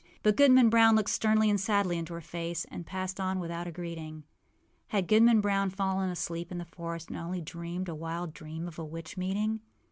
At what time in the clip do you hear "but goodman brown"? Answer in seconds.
0.23-0.95